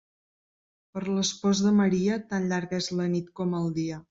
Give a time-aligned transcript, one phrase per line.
[0.95, 3.99] Per a l'espòs de Maria tan llarga és la nit com el dia.